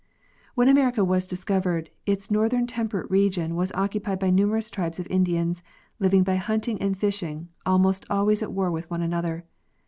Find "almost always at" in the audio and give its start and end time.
7.67-8.51